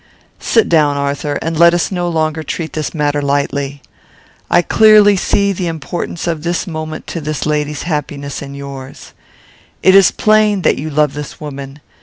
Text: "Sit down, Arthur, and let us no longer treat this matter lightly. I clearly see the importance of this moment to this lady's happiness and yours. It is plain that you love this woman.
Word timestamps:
"Sit 0.39 0.67
down, 0.67 0.97
Arthur, 0.97 1.37
and 1.43 1.59
let 1.59 1.75
us 1.75 1.91
no 1.91 2.09
longer 2.09 2.41
treat 2.41 2.73
this 2.73 2.91
matter 2.91 3.21
lightly. 3.21 3.83
I 4.49 4.63
clearly 4.63 5.15
see 5.15 5.53
the 5.53 5.67
importance 5.67 6.25
of 6.25 6.41
this 6.41 6.65
moment 6.65 7.05
to 7.05 7.21
this 7.21 7.45
lady's 7.45 7.83
happiness 7.83 8.41
and 8.41 8.57
yours. 8.57 9.13
It 9.83 9.93
is 9.93 10.09
plain 10.09 10.63
that 10.63 10.79
you 10.79 10.89
love 10.89 11.13
this 11.13 11.39
woman. 11.39 11.81